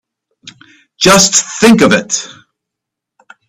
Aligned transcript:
Just 0.99 1.59
think 1.61 1.81
of 1.83 1.91
it! 1.93 2.27